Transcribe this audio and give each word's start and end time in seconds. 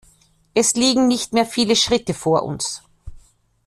Es 0.55 0.73
liegen 0.73 1.07
nicht 1.07 1.33
mehr 1.33 1.45
viele 1.45 1.75
Schritte 1.75 2.15
vor 2.15 2.41
uns. 2.41 2.81